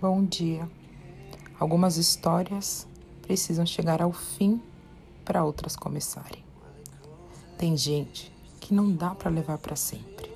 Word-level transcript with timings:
Bom 0.00 0.24
dia. 0.24 0.70
Algumas 1.58 1.96
histórias 1.96 2.86
precisam 3.20 3.66
chegar 3.66 4.00
ao 4.00 4.12
fim 4.12 4.62
para 5.24 5.42
outras 5.44 5.74
começarem. 5.74 6.44
Tem 7.58 7.76
gente 7.76 8.32
que 8.60 8.72
não 8.72 8.92
dá 8.92 9.12
para 9.12 9.28
levar 9.28 9.58
para 9.58 9.74
sempre, 9.74 10.32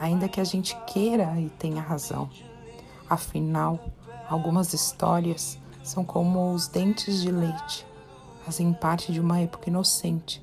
ainda 0.00 0.26
que 0.26 0.40
a 0.40 0.44
gente 0.44 0.74
queira 0.86 1.38
e 1.38 1.50
tenha 1.50 1.82
razão. 1.82 2.30
Afinal, 3.06 3.78
algumas 4.26 4.72
histórias 4.72 5.58
são 5.82 6.02
como 6.02 6.54
os 6.54 6.66
dentes 6.66 7.20
de 7.20 7.30
leite, 7.30 7.86
fazem 8.42 8.72
parte 8.72 9.12
de 9.12 9.20
uma 9.20 9.38
época 9.38 9.68
inocente, 9.68 10.42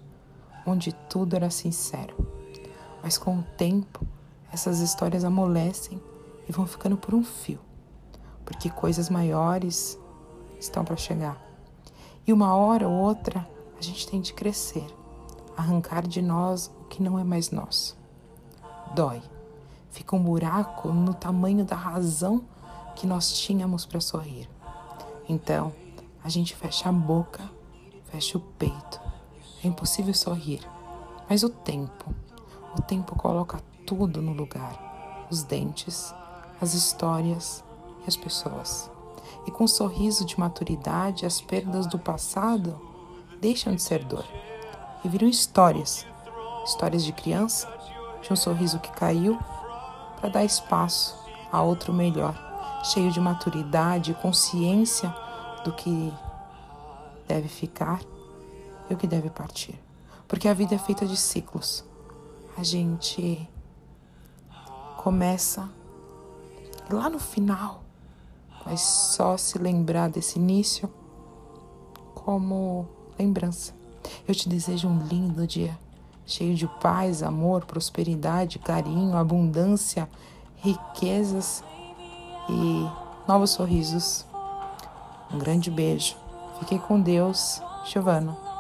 onde 0.68 0.94
tudo 1.10 1.36
era 1.36 1.50
sincero. 1.50 2.16
Mas 3.02 3.18
com 3.18 3.40
o 3.40 3.44
tempo, 3.58 4.06
essas 4.54 4.82
histórias 4.82 5.24
amolecem 5.24 6.00
e 6.48 6.52
vão 6.52 6.68
ficando 6.68 6.96
por 6.96 7.16
um 7.16 7.24
fio 7.24 7.71
porque 8.52 8.70
coisas 8.70 9.10
maiores 9.10 9.98
estão 10.60 10.84
para 10.84 10.98
chegar. 10.98 11.42
E 12.28 12.34
uma 12.34 12.54
hora 12.54 12.88
ou 12.88 12.94
outra 12.94 13.48
a 13.80 13.82
gente 13.82 14.06
tem 14.06 14.20
de 14.20 14.34
crescer, 14.34 14.86
arrancar 15.56 16.06
de 16.06 16.22
nós 16.22 16.70
o 16.82 16.86
que 16.86 17.02
não 17.02 17.18
é 17.18 17.24
mais 17.24 17.50
nosso. 17.50 17.98
Dói. 18.94 19.22
Fica 19.90 20.16
um 20.16 20.24
buraco 20.24 20.90
no 20.90 21.14
tamanho 21.14 21.64
da 21.66 21.76
razão 21.76 22.44
que 22.96 23.08
nós 23.08 23.34
tínhamos 23.34 23.86
para 23.86 24.02
sorrir. 24.02 24.50
Então, 25.28 25.74
a 26.24 26.30
gente 26.30 26.56
fecha 26.56 26.90
a 26.90 26.92
boca, 26.92 27.50
fecha 28.06 28.38
o 28.38 28.42
peito. 28.42 29.02
É 29.64 29.68
impossível 29.68 30.14
sorrir. 30.14 30.62
Mas 31.30 31.44
o 31.44 31.50
tempo, 31.50 32.14
o 32.78 32.82
tempo 32.82 33.16
coloca 33.16 33.62
tudo 33.86 34.22
no 34.22 34.34
lugar: 34.34 35.28
os 35.30 35.44
dentes, 35.44 36.14
as 36.62 36.74
histórias, 36.74 37.64
e 38.04 38.08
as 38.08 38.16
pessoas. 38.16 38.90
E 39.46 39.52
com 39.52 39.64
um 39.64 39.68
sorriso 39.68 40.26
de 40.26 40.40
maturidade, 40.40 41.26
as 41.26 41.42
perdas 41.42 41.88
do 41.88 41.98
passado 41.98 42.80
deixam 43.40 43.74
de 43.74 43.82
ser 43.82 44.04
dor 44.04 44.26
e 45.04 45.10
viram 45.10 45.28
histórias. 45.28 46.06
Histórias 46.64 47.04
de 47.04 47.12
criança, 47.12 47.68
de 48.22 48.32
um 48.32 48.36
sorriso 48.36 48.80
que 48.80 48.92
caiu 48.92 49.40
para 50.20 50.30
dar 50.30 50.46
espaço 50.46 51.18
a 51.52 51.62
outro 51.62 51.92
melhor, 51.92 52.36
cheio 52.84 53.12
de 53.12 53.20
maturidade 53.20 54.12
e 54.12 54.14
consciência 54.14 55.14
do 55.64 55.74
que 55.74 56.14
deve 57.28 57.48
ficar 57.48 58.00
e 58.90 58.94
o 58.94 58.98
que 58.98 59.08
deve 59.08 59.30
partir. 59.30 59.80
Porque 60.28 60.48
a 60.48 60.54
vida 60.54 60.76
é 60.76 60.78
feita 60.78 61.06
de 61.06 61.18
ciclos. 61.18 61.84
A 62.56 62.64
gente 62.64 63.50
começa 64.98 65.68
lá 66.90 67.10
no 67.10 67.20
final 67.20 67.84
mas 68.66 68.82
só 68.82 69.38
se 69.38 69.58
lembrar 69.58 70.10
desse 70.10 70.40
início 70.40 70.90
como 72.14 72.88
lembrança. 73.18 73.74
Eu 74.28 74.34
te 74.34 74.48
desejo 74.50 74.88
um 74.88 75.06
lindo 75.06 75.46
dia, 75.46 75.78
cheio 76.26 76.56
de 76.56 76.68
paz, 76.82 77.24
amor, 77.24 77.66
prosperidade, 77.66 78.60
carinho, 78.60 79.18
abundância, 79.18 80.10
riquezas 80.58 81.64
e 82.50 82.88
novos 83.28 83.52
sorrisos. 83.52 84.26
Um 85.34 85.38
grande 85.38 85.72
beijo. 85.72 86.16
Fiquei 86.60 86.80
com 86.80 87.00
Deus, 87.00 87.62
Giovana. 87.86 88.51